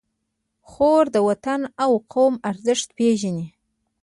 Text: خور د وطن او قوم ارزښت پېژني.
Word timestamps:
خور 0.69 1.03
د 1.15 1.17
وطن 1.27 1.61
او 1.83 1.91
قوم 2.13 2.33
ارزښت 2.49 2.87
پېژني. 2.97 3.47